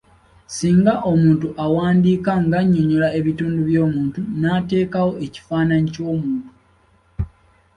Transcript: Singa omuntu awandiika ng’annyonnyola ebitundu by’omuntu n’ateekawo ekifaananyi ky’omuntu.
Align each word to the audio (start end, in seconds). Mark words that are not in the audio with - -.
Singa 0.55 0.93
omuntu 1.11 1.47
awandiika 1.63 2.31
ng’annyonnyola 2.45 3.09
ebitundu 3.19 3.59
by’omuntu 3.69 4.19
n’ateekawo 4.41 5.11
ekifaananyi 5.25 5.89
ky’omuntu. 5.95 6.47